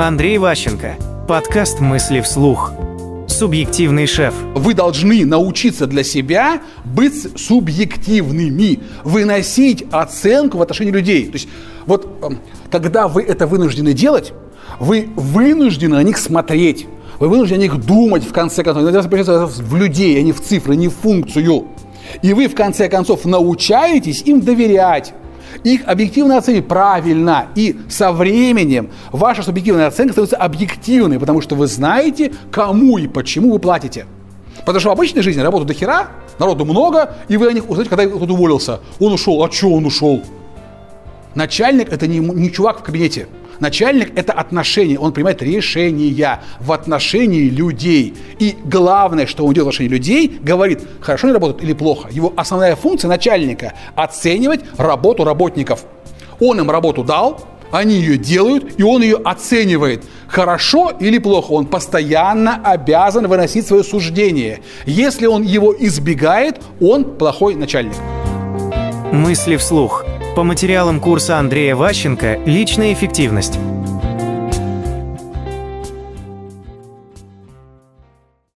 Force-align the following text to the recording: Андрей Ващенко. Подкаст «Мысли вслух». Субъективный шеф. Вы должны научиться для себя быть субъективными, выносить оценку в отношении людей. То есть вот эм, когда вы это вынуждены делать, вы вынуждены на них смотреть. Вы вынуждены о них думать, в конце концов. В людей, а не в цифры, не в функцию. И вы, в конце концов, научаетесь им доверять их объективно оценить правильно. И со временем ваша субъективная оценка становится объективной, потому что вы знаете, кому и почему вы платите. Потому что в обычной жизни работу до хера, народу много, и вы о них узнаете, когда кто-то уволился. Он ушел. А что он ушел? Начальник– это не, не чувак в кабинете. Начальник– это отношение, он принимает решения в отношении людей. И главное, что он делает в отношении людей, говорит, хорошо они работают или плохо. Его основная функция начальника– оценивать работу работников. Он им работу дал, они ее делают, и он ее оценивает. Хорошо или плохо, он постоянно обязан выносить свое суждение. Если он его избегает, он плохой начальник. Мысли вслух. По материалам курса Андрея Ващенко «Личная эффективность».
Андрей 0.00 0.38
Ващенко. 0.38 0.96
Подкаст 1.28 1.80
«Мысли 1.80 2.22
вслух». 2.22 2.72
Субъективный 3.28 4.06
шеф. 4.06 4.32
Вы 4.54 4.72
должны 4.72 5.26
научиться 5.26 5.86
для 5.86 6.04
себя 6.04 6.62
быть 6.86 7.38
субъективными, 7.38 8.80
выносить 9.04 9.84
оценку 9.90 10.56
в 10.56 10.62
отношении 10.62 10.90
людей. 10.90 11.26
То 11.26 11.34
есть 11.34 11.48
вот 11.84 12.08
эм, 12.22 12.38
когда 12.70 13.08
вы 13.08 13.22
это 13.22 13.46
вынуждены 13.46 13.92
делать, 13.92 14.32
вы 14.78 15.10
вынуждены 15.16 15.96
на 15.96 16.02
них 16.02 16.16
смотреть. 16.16 16.86
Вы 17.18 17.28
вынуждены 17.28 17.58
о 17.58 17.60
них 17.60 17.84
думать, 17.84 18.24
в 18.24 18.32
конце 18.32 18.64
концов. 18.64 18.82
В 19.58 19.76
людей, 19.76 20.18
а 20.18 20.22
не 20.22 20.32
в 20.32 20.40
цифры, 20.40 20.76
не 20.76 20.88
в 20.88 20.94
функцию. 20.94 21.66
И 22.22 22.32
вы, 22.32 22.48
в 22.48 22.54
конце 22.54 22.88
концов, 22.88 23.26
научаетесь 23.26 24.22
им 24.22 24.40
доверять 24.40 25.12
их 25.64 25.82
объективно 25.86 26.36
оценить 26.36 26.68
правильно. 26.68 27.46
И 27.54 27.78
со 27.88 28.12
временем 28.12 28.90
ваша 29.12 29.42
субъективная 29.42 29.86
оценка 29.86 30.12
становится 30.12 30.36
объективной, 30.36 31.18
потому 31.18 31.40
что 31.40 31.54
вы 31.54 31.66
знаете, 31.66 32.32
кому 32.50 32.98
и 32.98 33.06
почему 33.08 33.52
вы 33.52 33.58
платите. 33.58 34.06
Потому 34.60 34.80
что 34.80 34.88
в 34.90 34.92
обычной 34.92 35.22
жизни 35.22 35.40
работу 35.40 35.64
до 35.64 35.74
хера, 35.74 36.08
народу 36.38 36.64
много, 36.64 37.14
и 37.28 37.36
вы 37.36 37.48
о 37.48 37.52
них 37.52 37.68
узнаете, 37.68 37.90
когда 37.90 38.06
кто-то 38.06 38.32
уволился. 38.32 38.80
Он 38.98 39.12
ушел. 39.12 39.42
А 39.42 39.50
что 39.50 39.72
он 39.72 39.86
ушел? 39.86 40.22
Начальник– 41.34 41.88
это 41.92 42.06
не, 42.06 42.18
не 42.18 42.50
чувак 42.52 42.80
в 42.80 42.82
кабинете. 42.82 43.28
Начальник– 43.60 44.12
это 44.16 44.32
отношение, 44.32 44.98
он 44.98 45.12
принимает 45.12 45.42
решения 45.42 46.40
в 46.60 46.72
отношении 46.72 47.48
людей. 47.50 48.14
И 48.38 48.56
главное, 48.64 49.26
что 49.26 49.44
он 49.44 49.52
делает 49.52 49.66
в 49.66 49.68
отношении 49.68 49.90
людей, 49.90 50.38
говорит, 50.40 50.80
хорошо 51.00 51.26
они 51.26 51.34
работают 51.34 51.62
или 51.62 51.74
плохо. 51.74 52.08
Его 52.10 52.32
основная 52.36 52.74
функция 52.74 53.08
начальника– 53.08 53.74
оценивать 53.94 54.60
работу 54.78 55.24
работников. 55.24 55.84
Он 56.40 56.58
им 56.58 56.70
работу 56.70 57.04
дал, 57.04 57.44
они 57.70 57.96
ее 57.96 58.16
делают, 58.16 58.80
и 58.80 58.82
он 58.82 59.02
ее 59.02 59.16
оценивает. 59.16 60.04
Хорошо 60.26 60.92
или 60.98 61.18
плохо, 61.18 61.52
он 61.52 61.66
постоянно 61.66 62.60
обязан 62.64 63.28
выносить 63.28 63.66
свое 63.66 63.84
суждение. 63.84 64.60
Если 64.86 65.26
он 65.26 65.42
его 65.42 65.74
избегает, 65.78 66.60
он 66.80 67.04
плохой 67.04 67.56
начальник. 67.56 67.94
Мысли 69.12 69.56
вслух. 69.56 70.04
По 70.36 70.44
материалам 70.44 71.00
курса 71.00 71.38
Андрея 71.38 71.74
Ващенко 71.74 72.38
«Личная 72.46 72.92
эффективность». 72.92 73.58